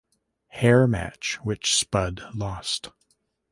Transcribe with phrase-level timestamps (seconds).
[0.47, 2.89] Hair match, which Spud lost.